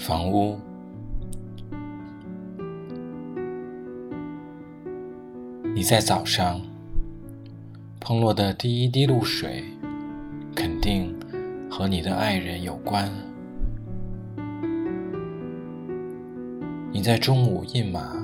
[0.00, 0.58] 房屋。
[5.74, 6.58] 你在早上
[8.00, 9.62] 碰落的第一滴露水，
[10.54, 11.14] 肯定
[11.70, 13.12] 和你的爱人有关。
[16.90, 18.16] 你在中午饮马，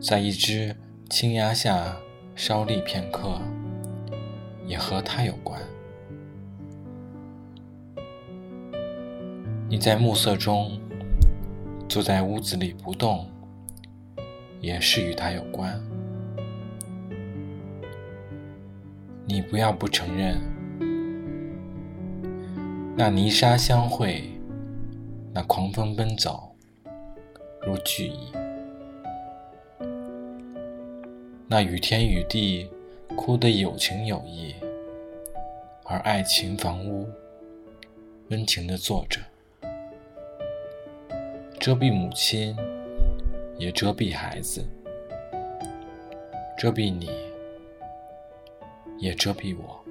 [0.00, 0.76] 在一只
[1.10, 1.96] 青鸭下
[2.36, 3.40] 稍立片刻，
[4.64, 5.60] 也和他有关。
[9.66, 10.78] 你在暮色中
[11.88, 13.26] 坐在屋子里不动，
[14.60, 15.80] 也是与他有关。
[19.26, 20.38] 你不要不承认，
[22.94, 24.24] 那泥沙相会，
[25.32, 26.54] 那狂风奔走。
[27.66, 28.30] 如巨蚁，
[31.48, 32.68] 那雨天雨地
[33.16, 34.54] 哭得有情有义，
[35.84, 37.08] 而爱情房屋
[38.28, 39.18] 温情地坐着，
[41.64, 42.54] 遮蔽母亲，
[43.56, 44.62] 也遮蔽孩子，
[46.58, 47.08] 遮蔽你，
[48.98, 49.82] 也遮蔽我。